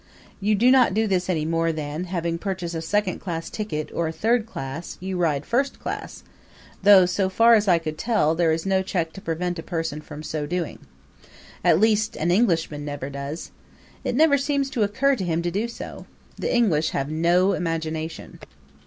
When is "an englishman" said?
12.15-12.83